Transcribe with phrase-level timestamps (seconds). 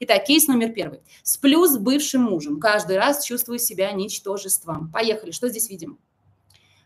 [0.00, 1.00] Итак, кейс номер первый.
[1.22, 2.60] Сплю с бывшим мужем.
[2.60, 4.92] Каждый раз чувствую себя ничтожеством.
[4.92, 5.32] Поехали.
[5.32, 5.98] Что здесь видим?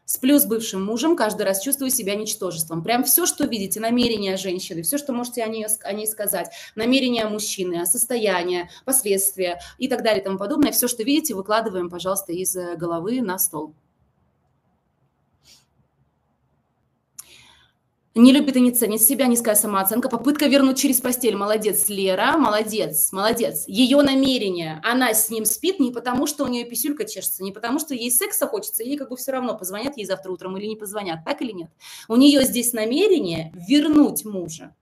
[0.04, 2.82] Сплю с бывшим мужем, каждый раз чувствую себя ничтожеством.
[2.82, 7.24] Прям все, что видите, намерения женщины, все, что можете о ней, о ней сказать, намерения
[7.26, 12.56] мужчины, состояние, последствия и так далее и тому подобное, все, что видите, выкладываем, пожалуйста, из
[12.56, 13.74] э, головы на стол.
[18.14, 21.34] Не любит и не ценит себя, низкая самооценка, попытка вернуть через постель.
[21.34, 23.64] Молодец, Лера, молодец, молодец.
[23.66, 27.78] Ее намерение, она с ним спит не потому, что у нее писюлька чешется, не потому,
[27.78, 30.76] что ей секса хочется, ей как бы все равно, позвонят ей завтра утром или не
[30.76, 31.70] позвонят, так или нет.
[32.06, 34.74] У нее здесь намерение вернуть мужа.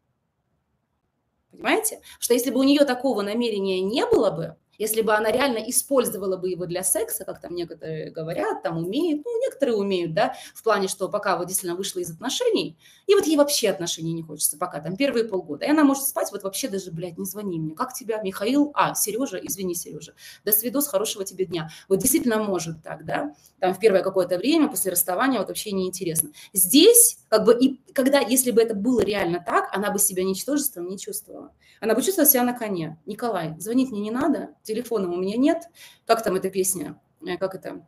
[1.52, 2.00] Понимаете?
[2.19, 6.39] Что если бы у нее такого намерения не было бы, если бы она реально использовала
[6.39, 10.62] бы его для секса, как там некоторые говорят, там умеют, ну, некоторые умеют, да, в
[10.62, 14.56] плане, что пока вот действительно вышла из отношений, и вот ей вообще отношений не хочется,
[14.56, 17.75] пока там первые полгода, и она может спать, вот вообще даже, блядь, не звони мне,
[17.75, 20.15] как тебя, Михаил, а, Сережа, извини, Сережа,
[20.47, 21.69] до свидос, хорошего тебе дня.
[21.87, 26.31] Вот действительно может так, да, там в первое какое-то время после расставания вот вообще неинтересно.
[26.55, 30.89] Здесь, как бы, и когда, если бы это было реально так, она бы себя ничтожеством
[30.89, 31.53] не чувствовала.
[31.81, 32.98] Она бы чувствовала себя на коне.
[33.06, 35.64] Николай, звонить мне не надо, телефона у меня нет.
[36.06, 37.00] Как там эта песня?
[37.26, 37.86] Э, как это?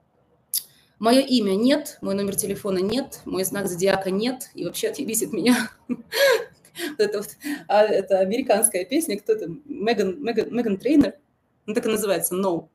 [0.98, 5.23] Мое имя нет, мой номер телефона нет, мой знак зодиака нет, и вообще отъебись от
[5.33, 5.70] меня.
[6.97, 7.28] Это, вот,
[7.69, 11.16] а, это американская песня, кто то Меган, Меган, Меган Трейнер,
[11.66, 12.69] ну так и называется, No.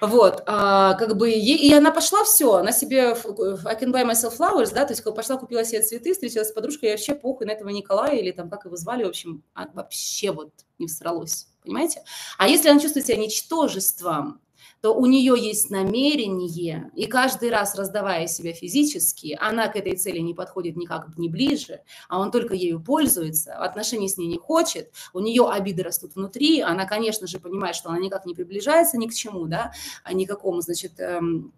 [0.00, 4.72] Вот, а, как бы, и она пошла, все, она себе, I can buy myself flowers,
[4.72, 7.70] да, то есть пошла, купила себе цветы, встретилась с подружкой, и вообще похуй на этого
[7.70, 12.02] Николая, или там, как его звали, в общем, а, вообще вот не всралось понимаете?
[12.38, 14.40] А если она чувствует себя ничтожеством,
[14.82, 20.18] то у нее есть намерение, и каждый раз, раздавая себя физически, она к этой цели
[20.18, 24.90] не подходит никак не ближе, а он только ею пользуется, отношений с ней не хочет,
[25.12, 29.06] у нее обиды растут внутри, она, конечно же, понимает, что она никак не приближается ни
[29.06, 31.52] к чему, да, а никакому, значит, эм,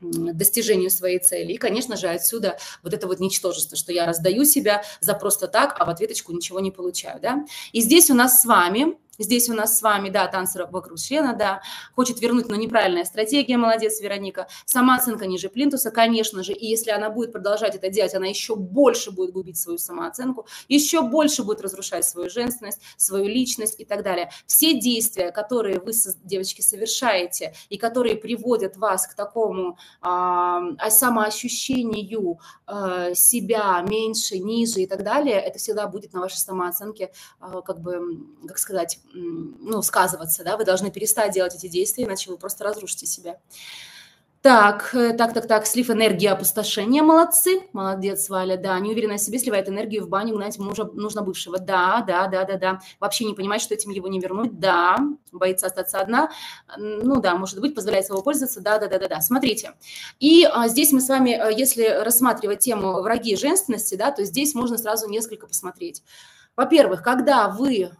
[0.00, 1.54] достижению своей цели.
[1.54, 5.74] И, конечно же, отсюда вот это вот ничтожество, что я раздаю себя за просто так,
[5.80, 7.44] а в ответочку ничего не получаю, да.
[7.72, 11.34] И здесь у нас с вами Здесь у нас с вами, да, танцы вокруг члена,
[11.34, 11.60] да,
[11.94, 14.46] хочет вернуть, но неправильная стратегия, молодец, Вероника.
[14.64, 19.10] Самооценка ниже плинтуса, конечно же, и если она будет продолжать это делать, она еще больше
[19.10, 24.30] будет губить свою самооценку, еще больше будет разрушать свою женственность, свою личность и так далее.
[24.46, 25.92] Все действия, которые вы,
[26.22, 34.86] девочки, совершаете и которые приводят вас к такому а, самоощущению а, себя меньше, ниже и
[34.86, 38.00] так далее, это всегда будет на вашей самооценке, а, как бы,
[38.46, 43.06] как сказать, ну, сказываться, да, вы должны перестать делать эти действия, иначе вы просто разрушите
[43.06, 43.38] себя.
[44.40, 49.40] Так, э, так, так, так, слив энергии опустошения, молодцы, молодец, Валя, да, неуверенная в себе
[49.40, 53.34] сливает энергию в баню, гнать мужа нужно бывшего, да, да, да, да, да, вообще не
[53.34, 54.96] понимает, что этим его не вернуть, да,
[55.32, 56.30] боится остаться одна,
[56.76, 59.72] ну да, может быть, позволяет собой пользоваться, да, да, да, да, да, смотрите,
[60.20, 64.54] и а, здесь мы с вами, э, если рассматривать тему враги женственности, да, то здесь
[64.54, 66.04] можно сразу несколько посмотреть.
[66.54, 67.90] Во-первых, когда вы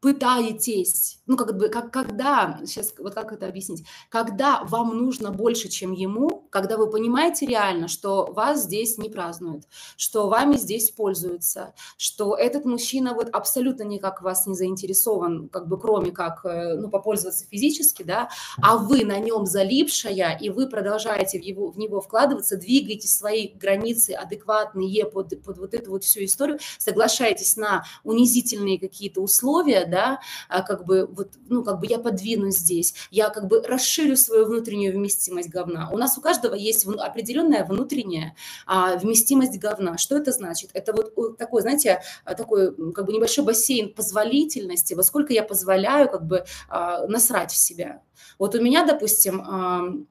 [0.00, 5.68] пытаетесь, ну, как бы, как, когда, сейчас, вот как это объяснить, когда вам нужно больше,
[5.68, 9.64] чем ему, когда вы понимаете реально, что вас здесь не празднуют,
[9.96, 15.78] что вами здесь пользуются, что этот мужчина вот абсолютно никак вас не заинтересован, как бы,
[15.78, 18.30] кроме как, э, ну, попользоваться физически, да,
[18.62, 23.48] а вы на нем залипшая, и вы продолжаете в, его, в него вкладываться, двигаете свои
[23.48, 30.20] границы адекватные под, под вот эту вот всю историю, соглашаетесь на унизительные какие-то условия, да,
[30.48, 34.46] а как бы вот, ну, как бы я подвинусь здесь, я как бы расширю свою
[34.46, 35.90] внутреннюю вместимость говна.
[35.92, 38.34] У нас у каждого есть определенная внутренняя
[38.66, 39.98] а, вместимость говна.
[39.98, 40.70] Что это значит?
[40.72, 46.08] Это вот такой, знаете, а, такой как бы небольшой бассейн позволительности, во сколько я позволяю
[46.08, 48.02] как бы а, насрать в себя.
[48.38, 49.40] Вот у меня, допустим,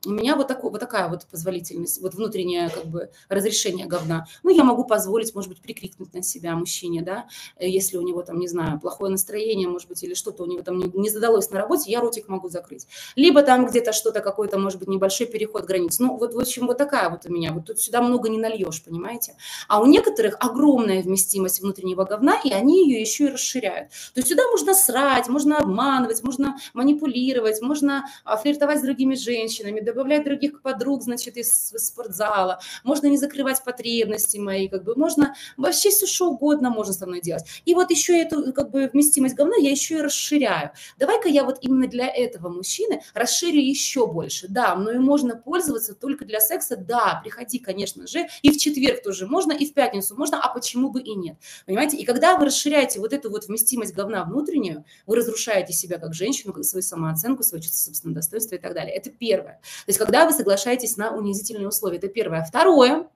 [0.06, 4.26] у меня вот, такой, вот такая вот позволительность, вот внутреннее как бы разрешение говна.
[4.44, 7.28] Ну, я могу позволить, может быть, прикрикнуть на себя мужчине, да,
[7.60, 10.78] если у него там, не знаю, плохое настроение, может быть, или что-то у него там
[10.78, 12.88] не, не задалось на работе, я ротик могу закрыть.
[13.16, 16.00] Либо там где-то что-то, какой-то, может быть, небольшой переход границ.
[16.00, 17.54] Ну, вот, в общем, вот такая вот у меня.
[17.54, 19.36] Вот тут сюда много не нальешь, понимаете?
[19.68, 23.90] А у некоторых огромная вместимость внутреннего говна, и они ее еще и расширяют.
[24.14, 29.80] То есть сюда можно срать, можно обманывать, можно манипулировать, можно а, флиртовать с другими женщинами,
[29.80, 35.90] добавлять других подруг, значит, из спортзала, можно не закрывать потребности мои, как бы можно вообще
[35.90, 37.44] все что угодно можно со мной делать.
[37.66, 40.72] И вот еще эту как бы вместимость говна я еще и расширяю.
[40.98, 44.48] Давай-ка я вот именно для этого мужчины расширю еще больше.
[44.48, 46.78] Да, но и можно пользоваться только для секса.
[46.78, 50.90] Да, приходи, конечно же, и в четверг тоже можно, и в пятницу можно, а почему
[50.90, 51.38] бы и нет?
[51.66, 51.98] Понимаете?
[51.98, 56.64] И когда вы расширяете вот эту вот вместимость говна внутреннюю, вы разрушаете себя как женщину,
[56.64, 58.94] свою самооценку, свое чувство собственного достоинства и так далее.
[58.94, 59.60] Это первое.
[59.86, 62.44] То есть когда вы соглашаетесь на унизительные условия, это первое.
[62.44, 63.08] Второе,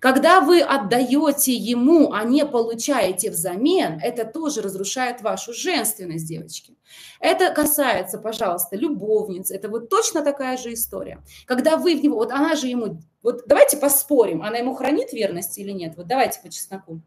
[0.00, 6.76] когда вы отдаете ему, а не получаете взамен, это тоже разрушает вашу женственность, девочки.
[7.20, 9.50] Это касается, пожалуйста, любовниц.
[9.50, 11.22] Это вот точно такая же история.
[11.46, 15.58] Когда вы в него, вот она же ему, вот давайте поспорим, она ему хранит верность
[15.58, 15.94] или нет?
[15.96, 17.00] Вот давайте по чесноку.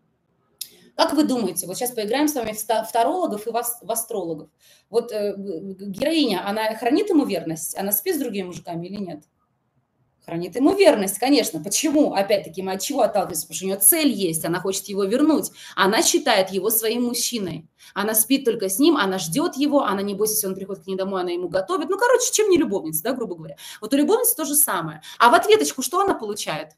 [0.96, 4.50] Как вы думаете, вот сейчас поиграем с вами в тарологов и в астрологов.
[4.90, 7.78] Вот э, героиня, она хранит ему верность?
[7.78, 9.24] Она спит с другими мужиками или нет?
[10.26, 11.64] Хранит ему верность, конечно.
[11.64, 12.14] Почему?
[12.14, 13.44] Опять-таки, мы от чего отталкиваемся?
[13.44, 15.52] Потому что у нее цель есть, она хочет его вернуть.
[15.76, 17.68] Она считает его своим мужчиной.
[17.94, 20.88] Она спит только с ним, она ждет его, она, не бойся, если он приходит к
[20.88, 21.90] ней домой, она ему готовит.
[21.90, 23.56] Ну, короче, чем не любовница, да, грубо говоря.
[23.82, 25.02] Вот у любовницы то же самое.
[25.18, 26.70] А в ответочку что она получает?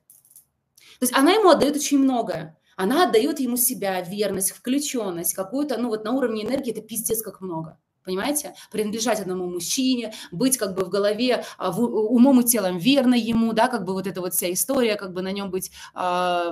[1.00, 2.58] То есть она ему отдает очень многое.
[2.76, 7.42] Она отдает ему себя, верность, включенность, какую-то, ну вот на уровне энергии это пиздец как
[7.42, 7.78] много.
[8.04, 8.56] Понимаете?
[8.72, 13.54] Принадлежать одному мужчине, быть как бы в голове, а, в, умом и телом верно ему,
[13.54, 16.52] да, как бы вот эта вот вся история, как бы на нем быть, э,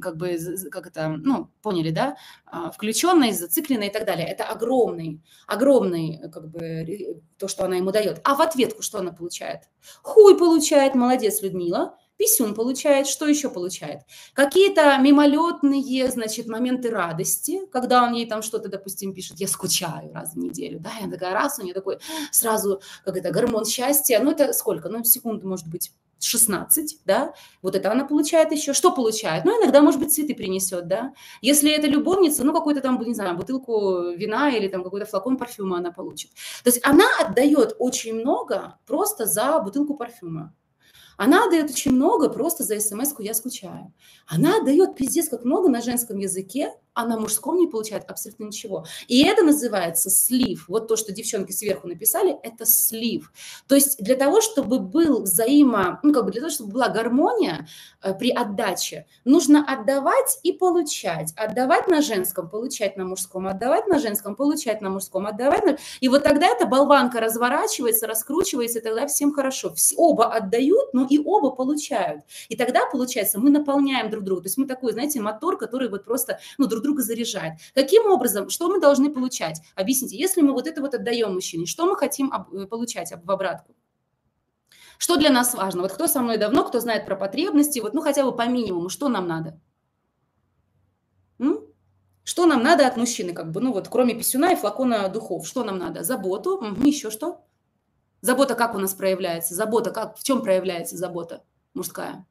[0.00, 0.38] как бы,
[0.70, 2.14] как это, ну, поняли, да, э,
[2.46, 4.26] а, включенной, зацикленной и так далее.
[4.26, 8.20] Это огромный, огромный, как бы, то, что она ему дает.
[8.24, 9.62] А в ответку что она получает?
[10.02, 14.00] Хуй получает, молодец, Людмила, писюн получает, что еще получает?
[14.32, 20.34] Какие-то мимолетные, значит, моменты радости, когда он ей там что-то, допустим, пишет, я скучаю раз
[20.34, 21.98] в неделю, да, я такая раз, у нее такой
[22.30, 27.76] сразу, как это, гормон счастья, ну это сколько, ну секунду, может быть, 16, да, вот
[27.76, 28.72] это она получает еще.
[28.72, 29.44] Что получает?
[29.44, 31.12] Ну, иногда, может быть, цветы принесет, да.
[31.42, 35.78] Если это любовница, ну, какую-то там, не знаю, бутылку вина или там какой-то флакон парфюма
[35.78, 36.30] она получит.
[36.64, 40.54] То есть она отдает очень много просто за бутылку парфюма.
[41.16, 43.92] Она дает очень много просто за смс-ку «я скучаю».
[44.26, 48.86] Она дает пиздец как много на женском языке, а на мужском не получает абсолютно ничего.
[49.06, 50.64] И это называется слив.
[50.66, 53.30] Вот то, что девчонки сверху написали, это слив.
[53.68, 57.68] То есть для того, чтобы был взаимо, ну как бы для того, чтобы была гармония
[58.02, 61.34] э, при отдаче, нужно отдавать и получать.
[61.36, 65.76] Отдавать на женском, получать на мужском, отдавать на женском, получать на мужском, отдавать на...
[66.00, 69.74] И вот тогда эта болванка разворачивается, раскручивается, и тогда всем хорошо.
[69.98, 72.22] Оба отдают, но и оба получают.
[72.48, 74.42] И тогда, получается, мы наполняем друг друга.
[74.42, 77.54] То есть мы такой, знаете, мотор, который вот просто, ну, друг друга заряжает.
[77.74, 79.60] Каким образом, что мы должны получать?
[79.74, 83.74] Объясните, если мы вот это вот отдаем мужчине, что мы хотим э, получать в обратку?
[84.98, 85.82] Что для нас важно?
[85.82, 88.88] Вот кто со мной давно, кто знает про потребности, вот ну хотя бы по минимуму,
[88.88, 89.60] что нам надо?
[91.38, 91.60] М?
[92.24, 95.64] Что нам надо от мужчины, как бы, ну вот кроме писюна и флакона духов, что
[95.64, 96.02] нам надо?
[96.02, 97.44] Заботу, угу, еще что?
[98.20, 99.54] Забота как у нас проявляется?
[99.54, 100.16] Забота как?
[100.16, 101.44] В чем проявляется забота
[101.74, 102.26] мужская?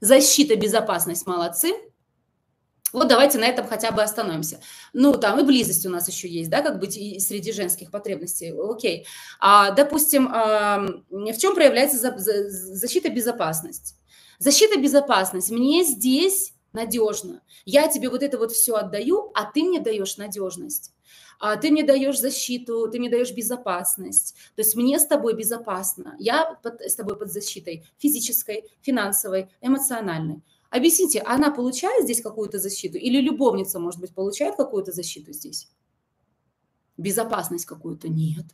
[0.00, 1.72] Защита, безопасность, молодцы.
[2.92, 4.60] Вот давайте на этом хотя бы остановимся.
[4.92, 8.52] Ну, там и близость у нас еще есть, да, как быть и среди женских потребностей.
[8.52, 9.06] Окей.
[9.38, 13.96] А, допустим, в чем проявляется за, за, защита безопасность?
[14.38, 15.50] Защита безопасность.
[15.50, 17.42] Мне здесь надежно.
[17.64, 20.92] Я тебе вот это вот все отдаю, а ты мне даешь надежность.
[21.38, 24.34] А ты мне даешь защиту, ты мне даешь безопасность.
[24.56, 26.14] То есть мне с тобой безопасно.
[26.18, 30.42] Я под, с тобой под защитой физической, финансовой, эмоциональной.
[30.70, 35.68] Объясните, она получает здесь какую-то защиту или любовница, может быть, получает какую-то защиту здесь?
[36.96, 38.08] Безопасность какую-то?
[38.08, 38.46] Нет.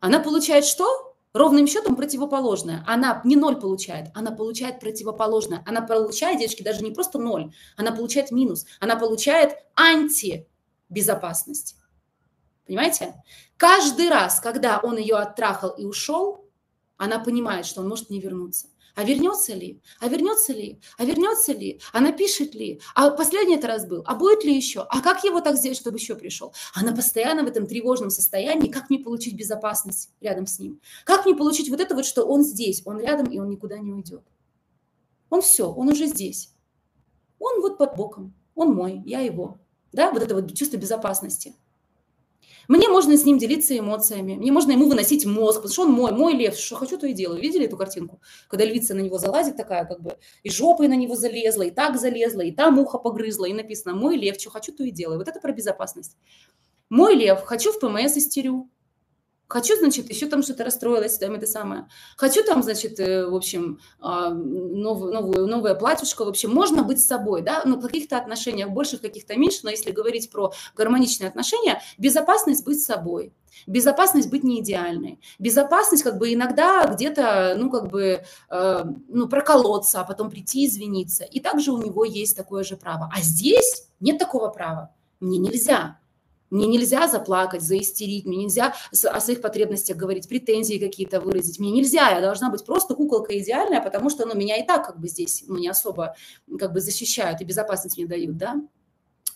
[0.00, 1.16] Она получает что?
[1.32, 2.84] Ровным счетом противоположное.
[2.86, 5.64] Она не ноль получает, она получает противоположное.
[5.66, 8.66] Она получает, девочки, даже не просто ноль, она получает минус.
[8.80, 11.76] Она получает антибезопасность.
[12.66, 13.14] Понимаете?
[13.56, 16.44] Каждый раз, когда он ее оттрахал и ушел,
[16.98, 18.68] она понимает, что он может не вернуться.
[18.94, 19.80] А вернется ли?
[20.00, 20.78] А вернется ли?
[20.98, 21.80] А вернется ли?
[21.92, 22.80] А напишет ли?
[22.94, 24.02] А последний это раз был?
[24.04, 24.80] А будет ли еще?
[24.82, 26.52] А как его так сделать, чтобы еще пришел?
[26.74, 28.70] Она постоянно в этом тревожном состоянии.
[28.70, 30.80] Как мне получить безопасность рядом с ним?
[31.04, 33.92] Как мне получить вот это вот, что он здесь, он рядом, и он никуда не
[33.92, 34.22] уйдет?
[35.30, 36.52] Он все, он уже здесь.
[37.38, 38.34] Он вот под боком.
[38.54, 39.58] Он мой, я его.
[39.92, 41.54] Да, вот это вот чувство безопасности.
[42.68, 46.12] Мне можно с ним делиться эмоциями, мне можно ему выносить мозг, потому что он мой,
[46.12, 47.40] мой лев, что хочу, то и делаю.
[47.40, 48.20] Видели эту картинку?
[48.48, 51.98] Когда львица на него залазит такая, как бы, и жопой на него залезла, и так
[51.98, 55.18] залезла, и там ухо погрызла, и написано «мой лев, что хочу, то и делаю».
[55.18, 56.16] Вот это про безопасность.
[56.88, 58.70] Мой лев, хочу в ПМС истерю.
[59.52, 61.86] Хочу, значит, еще там что-то расстроилась, там это самое.
[62.16, 66.24] Хочу там, значит, э, в общем, а, новую, новую, новое платьюшко.
[66.24, 69.58] В общем, можно быть собой, да, но в каких-то отношениях больше, каких-то меньше.
[69.64, 73.34] Но если говорить про гармоничные отношения, безопасность быть собой.
[73.66, 75.20] Безопасность быть не идеальной.
[75.38, 81.24] Безопасность как бы иногда где-то, ну, как бы, э, ну, проколоться, а потом прийти извиниться.
[81.24, 83.12] И также у него есть такое же право.
[83.14, 84.94] А здесь нет такого права.
[85.20, 85.98] Мне нельзя.
[86.52, 91.58] Мне нельзя заплакать, заистерить, мне нельзя о своих потребностях говорить, претензии какие-то выразить.
[91.58, 95.00] Мне нельзя, я должна быть просто куколка идеальная, потому что ну, меня и так как
[95.00, 96.14] бы здесь ну, не особо
[96.58, 98.56] как бы защищают и безопасность мне дают, да.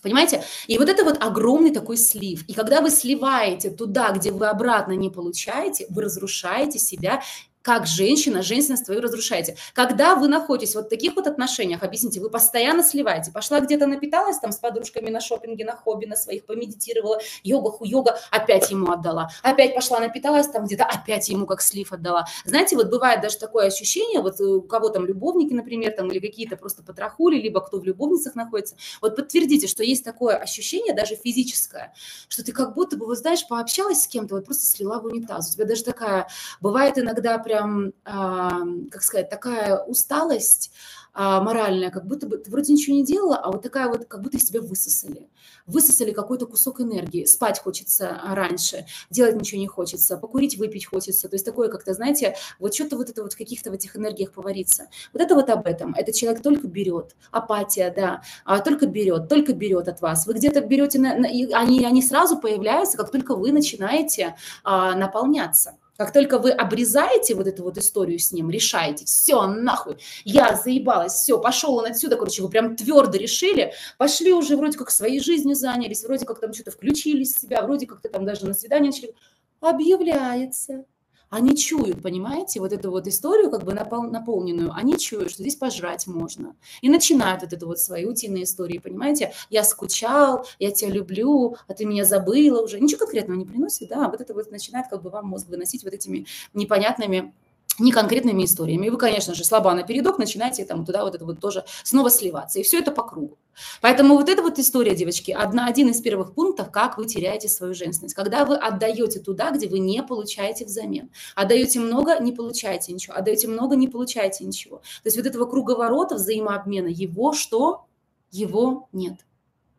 [0.03, 0.43] Понимаете?
[0.67, 2.45] И вот это вот огромный такой слив.
[2.47, 7.23] И когда вы сливаете туда, где вы обратно не получаете, вы разрушаете себя
[7.67, 9.57] как женщина, женственность твою разрушаете.
[9.73, 13.29] Когда вы находитесь вот в таких вот отношениях, объясните, вы постоянно сливаете.
[13.29, 18.17] Пошла где-то напиталась там с подружками на шопинге, на хобби, на своих, помедитировала, йога, ху-йога,
[18.31, 19.29] опять ему отдала.
[19.43, 22.25] Опять пошла напиталась там где-то, опять ему как слив отдала.
[22.45, 26.55] Знаете, вот бывает даже такое ощущение, вот у кого там любовники, например, там или какие-то
[26.55, 31.93] просто потрахули, либо кто в любовницах находится, вот подтвердите, что есть такое ощущение, даже физическое,
[32.29, 35.49] что ты как будто бы, вот знаешь, пообщалась с кем-то, вот просто слила в унитаз.
[35.49, 36.29] У тебя даже такая,
[36.61, 40.71] бывает иногда прям прям, как сказать, такая усталость
[41.19, 44.21] а, моральная, как будто бы ты вроде ничего не делала, а вот такая вот, как
[44.21, 45.27] будто из тебя высосали.
[45.65, 47.25] Высосали какой-то кусок энергии.
[47.25, 51.27] Спать хочется раньше, делать ничего не хочется, покурить, выпить хочется.
[51.27, 54.31] То есть такое как-то, знаете, вот что-то вот это вот в каких-то в этих энергиях
[54.31, 54.89] повариться.
[55.11, 55.95] Вот это вот об этом.
[55.95, 57.15] Этот человек только берет.
[57.31, 60.27] Апатия, да, а только берет, только берет от вас.
[60.27, 65.77] Вы где-то берете, на, на, они, они сразу появляются, как только вы начинаете а, наполняться.
[65.97, 71.13] Как только вы обрезаете вот эту вот историю с ним, решаете, все, нахуй, я заебалась,
[71.13, 75.55] все, пошел он отсюда, короче, вы прям твердо решили, пошли уже вроде как своей жизнью
[75.55, 79.15] занялись, вроде как там что-то включились в себя, вроде как-то там даже на свидание начали,
[79.59, 80.85] объявляется
[81.29, 85.55] они чуют, понимаете, вот эту вот историю как бы напол, наполненную, они чуют, что здесь
[85.55, 86.55] пожрать можно.
[86.81, 91.73] И начинают вот эту вот свои утиные истории, понимаете, я скучал, я тебя люблю, а
[91.73, 92.79] ты меня забыла уже.
[92.79, 95.93] Ничего конкретного не приносит, да, вот это вот начинает как бы вам мозг выносить вот
[95.93, 97.33] этими непонятными
[97.79, 98.87] не конкретными историями.
[98.87, 102.09] И вы, конечно же, слаба на передок, начинаете там туда вот это вот тоже снова
[102.09, 102.59] сливаться.
[102.59, 103.37] И все это по кругу.
[103.81, 107.73] Поэтому вот эта вот история, девочки, одна, один из первых пунктов, как вы теряете свою
[107.73, 108.15] женственность.
[108.15, 111.09] Когда вы отдаете туда, где вы не получаете взамен.
[111.35, 113.15] Отдаете много, не получаете ничего.
[113.15, 114.77] Отдаете много, не получаете ничего.
[114.77, 117.85] То есть вот этого круговорота взаимообмена, его что?
[118.31, 119.25] Его нет.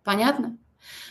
[0.05, 0.57] Понятно?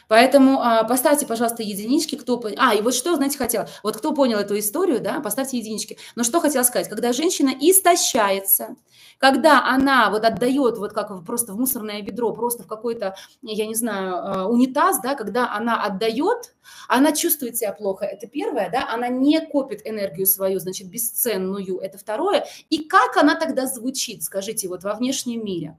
[0.07, 2.41] Поэтому а, поставьте, пожалуйста, единички, кто...
[2.57, 5.97] А, и вот что, знаете, хотела, вот кто понял эту историю, да, поставьте единички.
[6.15, 8.75] Но что хотела сказать, когда женщина истощается,
[9.17, 13.75] когда она вот отдает, вот как просто в мусорное ведро, просто в какой-то, я не
[13.75, 16.53] знаю, а, унитаз, да, когда она отдает,
[16.87, 21.97] она чувствует себя плохо, это первое, да, она не копит энергию свою, значит, бесценную, это
[21.97, 22.45] второе.
[22.69, 25.77] И как она тогда звучит, скажите, вот во внешнем мире?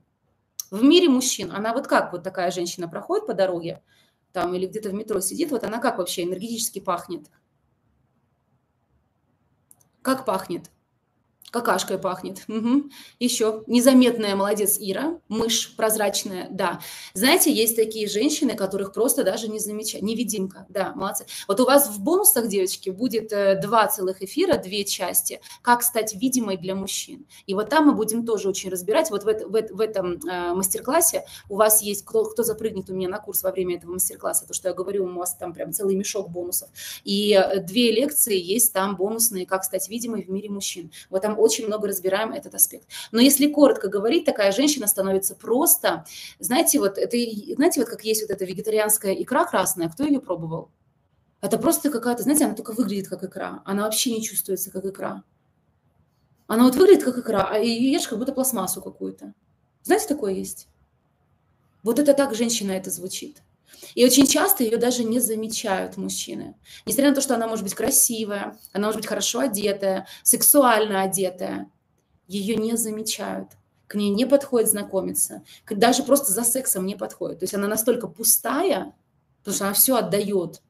[0.71, 3.83] В мире мужчин, она вот как вот такая женщина проходит по дороге,
[4.33, 7.27] там или где-то в метро сидит, вот она как вообще энергетически пахнет?
[10.03, 10.71] Как пахнет?
[11.51, 12.43] Какашкой пахнет.
[12.49, 12.91] Угу.
[13.19, 15.19] Еще незаметная, молодец, Ира.
[15.29, 16.81] Мышь прозрачная, да.
[17.15, 20.05] Знаете, есть такие женщины, которых просто даже не замечают.
[20.05, 21.27] Невидимка, да, молодцы.
[21.47, 26.15] Вот у вас в бонусах, девочки, будет э, два целых эфира, две части, как стать
[26.15, 27.27] видимой для мужчин.
[27.47, 29.11] И вот там мы будем тоже очень разбирать.
[29.11, 33.09] Вот в, в, в этом э, мастер-классе у вас есть, кто, кто запрыгнет у меня
[33.09, 35.97] на курс во время этого мастер-класса, то, что я говорю, у вас там прям целый
[35.97, 36.69] мешок бонусов.
[37.05, 40.91] И э, две лекции есть там бонусные, как стать видимой в мире мужчин.
[41.09, 42.89] Вот там очень много разбираем этот аспект.
[43.13, 46.05] Но если коротко говорить, такая женщина становится просто,
[46.39, 47.17] знаете, вот это,
[47.55, 50.71] знаете, вот как есть вот эта вегетарианская икра красная, кто ее пробовал?
[51.41, 55.23] Это просто какая-то, знаете, она только выглядит как икра, она вообще не чувствуется как икра.
[56.49, 59.35] Она вот выглядит как икра, а ешь как будто пластмассу какую-то.
[59.83, 60.69] Знаете, такое есть?
[61.83, 63.43] Вот это так женщина это звучит.
[63.95, 66.57] И очень часто ее даже не замечают мужчины.
[66.87, 71.71] Несмотря на то, что она может быть красивая, она может быть хорошо одетая, сексуально одетая,
[72.27, 73.49] ее не замечают.
[73.87, 75.43] К ней не подходит знакомиться.
[75.71, 77.39] Даже просто за сексом не подходит.
[77.41, 78.95] То есть она настолько пустая,
[79.39, 80.63] потому что она все отдает.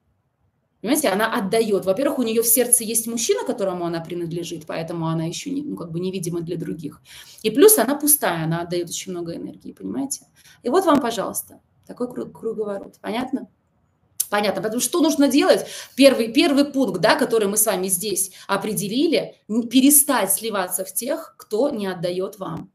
[0.80, 1.84] Понимаете, она отдает.
[1.84, 5.76] Во-первых, у нее в сердце есть мужчина, которому она принадлежит, поэтому она еще не, ну,
[5.76, 7.02] как бы невидима для других.
[7.42, 10.26] И плюс она пустая, она отдает очень много энергии, понимаете?
[10.62, 12.98] И вот вам, пожалуйста, такой круг, круговорот.
[13.00, 13.48] Понятно?
[14.30, 14.62] Понятно.
[14.62, 15.66] Потому что нужно делать?
[15.96, 21.70] Первый, первый пункт, да, который мы с вами здесь определили, перестать сливаться в тех, кто
[21.70, 22.70] не отдает вам.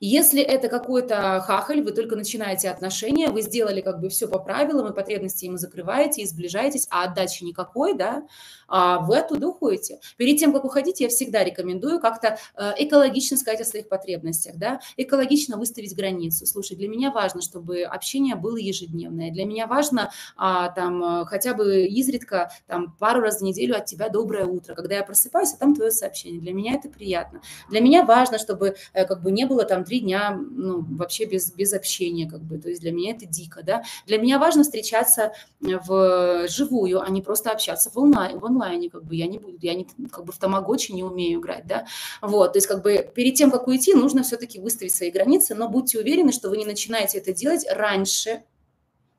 [0.00, 4.88] Если это какой-то хахаль, вы только начинаете отношения, вы сделали как бы все по правилам,
[4.88, 8.22] и потребности ему закрываете, и сближаетесь, а отдачи никакой, да,
[8.68, 10.00] вы оттуда уходите.
[10.16, 14.80] Перед тем, как уходить, я всегда рекомендую как-то э, экологично сказать о своих потребностях, да,
[14.96, 16.46] экологично выставить границу.
[16.46, 21.54] Слушай, для меня важно, чтобы общение было ежедневное, для меня важно а, там э, хотя
[21.54, 25.58] бы изредка там пару раз в неделю от тебя доброе утро, когда я просыпаюсь, а
[25.58, 26.40] там твое сообщение.
[26.40, 27.40] Для меня это приятно.
[27.68, 31.52] Для меня важно, чтобы э, как бы не было там три дня ну, вообще без,
[31.52, 33.82] без общения, как бы, то есть для меня это дико, да.
[34.06, 39.14] Для меня важно встречаться в живую, а не просто общаться в онлайн, онлайне, как бы
[39.16, 41.86] я не буду, я не, как бы в тамагочи не умею играть, да,
[42.22, 45.68] вот, то есть как бы перед тем, как уйти, нужно все-таки выставить свои границы, но
[45.68, 48.42] будьте уверены, что вы не начинаете это делать раньше,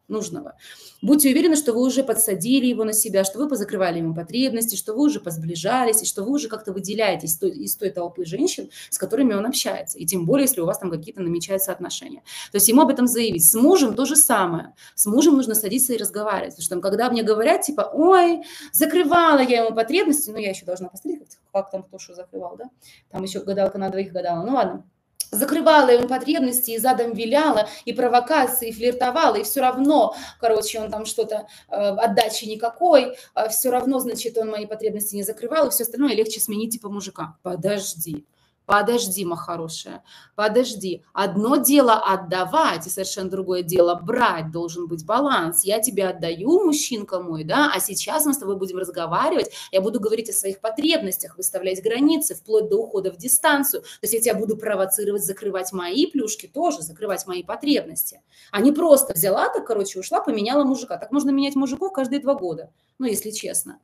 [0.07, 0.55] нужного.
[1.01, 4.93] Будьте уверены, что вы уже подсадили его на себя, что вы позакрывали ему потребности, что
[4.93, 8.69] вы уже позближались, и что вы уже как-то выделяетесь из той, из той толпы женщин,
[8.89, 9.97] с которыми он общается.
[9.97, 12.21] И тем более, если у вас там какие-то намечаются отношения.
[12.51, 13.45] То есть ему об этом заявить.
[13.45, 14.74] С мужем то же самое.
[14.95, 16.55] С мужем нужно садиться и разговаривать.
[16.55, 20.89] Потому что когда мне говорят, типа, ой, закрывала я ему потребности, ну, я еще должна
[20.89, 22.65] посмотреть, как, как там кто что закрывал, да?
[23.12, 24.45] Там еще гадалка на двоих гадала.
[24.45, 24.85] Ну, ладно
[25.32, 30.91] закрывала ему потребности и задом виляла, и провокации, и флиртовала, и все равно, короче, он
[30.91, 35.72] там что-то, э, отдачи никакой, э, все равно, значит, он мои потребности не закрывал, и
[35.72, 37.38] все остальное легче сменить типа мужика.
[37.44, 38.25] Подожди,
[38.65, 40.03] Подожди, моя хорошая,
[40.36, 41.03] подожди.
[41.13, 44.51] Одно дело отдавать, и совершенно другое дело брать.
[44.51, 45.63] Должен быть баланс.
[45.63, 49.51] Я тебе отдаю, мужчинка мой, да, а сейчас мы с тобой будем разговаривать.
[49.72, 53.84] Я буду говорить о своих потребностях, выставлять границы, вплоть до ухода в дистанцию.
[53.84, 58.22] То есть я тебя буду провоцировать, закрывать мои плюшки тоже, закрывать мои потребности.
[58.51, 60.98] А не просто взяла так, короче, ушла, поменяла мужика.
[60.98, 63.79] Так можно менять мужиков каждые два года, ну, если честно.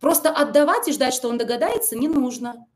[0.00, 2.66] Просто отдавать и ждать, что он догадается, не нужно.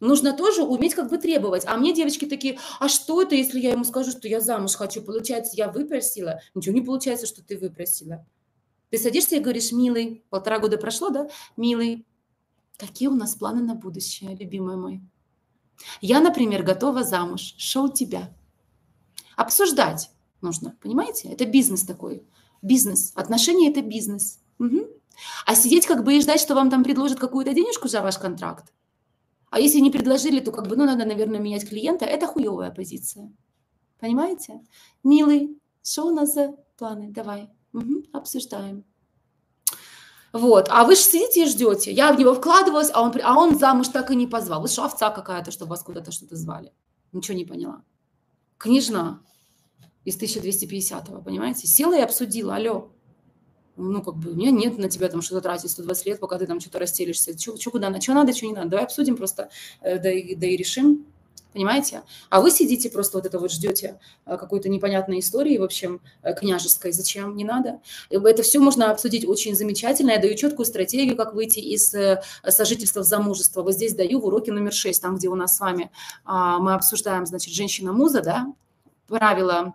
[0.00, 1.64] Нужно тоже уметь как бы требовать.
[1.66, 5.02] А мне девочки такие, а что это, если я ему скажу, что я замуж хочу?
[5.02, 6.40] Получается, я выпросила?
[6.54, 8.26] Ничего не получается, что ты выпросила.
[8.90, 11.28] Ты садишься и говоришь, милый, полтора года прошло, да?
[11.56, 12.06] Милый,
[12.76, 15.00] какие у нас планы на будущее, любимый мой?
[16.00, 17.54] Я, например, готова замуж.
[17.56, 18.34] Что у тебя?
[19.36, 20.10] Обсуждать
[20.40, 21.28] нужно, понимаете?
[21.28, 22.22] Это бизнес такой.
[22.62, 23.12] Бизнес.
[23.14, 24.40] Отношения– это бизнес.
[24.58, 24.88] Угу.
[25.46, 28.72] А сидеть как бы и ждать, что вам там предложат какую-то денежку за ваш контракт,
[29.50, 32.04] а если не предложили, то как бы, ну, надо, наверное, менять клиента.
[32.04, 33.32] Это хуевая позиция.
[33.98, 34.60] Понимаете?
[35.04, 37.10] Милый, что у нас за планы?
[37.10, 38.84] Давай, угу, обсуждаем.
[40.32, 41.92] Вот, а вы же сидите и ждете.
[41.92, 44.60] Я в него вкладывалась, а он, а он замуж так и не позвал.
[44.60, 46.72] Вы что, овца какая-то, чтобы вас куда-то что-то звали?
[47.12, 47.84] Ничего не поняла.
[48.58, 49.22] Княжна
[50.04, 51.66] из 1250-го, понимаете?
[51.66, 52.95] Села и обсудила, алло
[53.76, 56.46] ну, как бы, у меня нет на тебя там что-то тратить 120 лет, пока ты
[56.46, 57.38] там что-то расстелишься.
[57.38, 58.68] Что куда, на что надо, что не надо.
[58.68, 59.50] Давай обсудим просто,
[59.82, 61.06] э, да да и решим.
[61.52, 62.02] Понимаете?
[62.28, 66.34] А вы сидите просто вот это вот ждете э, какой-то непонятной истории, в общем, э,
[66.34, 66.92] княжеской.
[66.92, 67.36] Зачем?
[67.36, 67.80] Не надо.
[68.10, 70.10] Это все можно обсудить очень замечательно.
[70.10, 71.94] Я даю четкую стратегию, как выйти из
[72.48, 73.62] сожительства в замужество.
[73.62, 75.90] Вот здесь даю в уроке номер 6, там, где у нас с вами
[76.24, 78.52] а, мы обсуждаем, значит, женщина-муза, да,
[79.06, 79.74] правила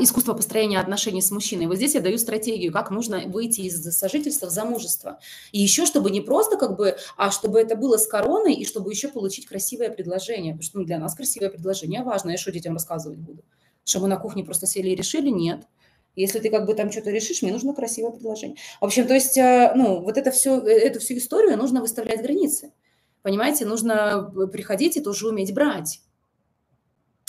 [0.00, 1.66] искусство построения отношений с мужчиной.
[1.66, 5.18] Вот здесь я даю стратегию, как нужно выйти из сожительства в замужество.
[5.52, 8.90] И еще, чтобы не просто как бы, а чтобы это было с короной, и чтобы
[8.90, 10.52] еще получить красивое предложение.
[10.52, 12.30] Потому что ну, для нас красивое предложение важно.
[12.30, 13.44] Я что детям рассказывать буду?
[13.84, 15.28] Что мы на кухне просто сели и решили?
[15.28, 15.66] Нет.
[16.16, 18.56] Если ты как бы там что-то решишь, мне нужно красивое предложение.
[18.80, 22.22] В общем, то есть, э, ну, вот это все, э, эту всю историю нужно выставлять
[22.22, 22.72] границы.
[23.20, 26.00] Понимаете, нужно э, приходить и тоже уметь брать.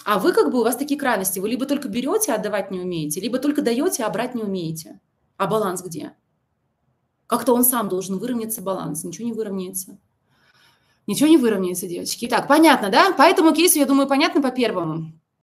[0.07, 1.39] А вы как бы, у вас такие крайности.
[1.39, 5.01] Вы либо только берете, а отдавать не умеете, либо только даете, а брать не умеете.
[5.35, 6.13] А баланс где?
[7.25, 9.03] Как-то он сам должен выровняться, баланс.
[9.03, 9.97] Ничего не выровняется.
[11.07, 12.25] Ничего не выровняется, девочки.
[12.25, 13.11] Так, понятно, да?
[13.11, 15.11] По этому кейсу, я думаю, понятно по первому.